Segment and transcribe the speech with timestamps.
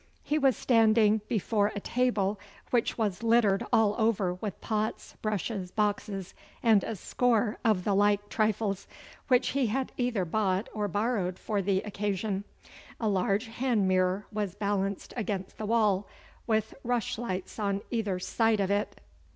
[0.23, 2.39] He was standing before a table
[2.71, 8.27] which was littered all over with pots, brushes, boxes, and a score of the like
[8.27, 8.87] trifles,
[9.27, 12.45] which he had either bought or borrowed for the occasion.
[12.99, 16.07] A large hand mirror was balanced against the wall,
[16.47, 18.99] with rush lights on either side of it.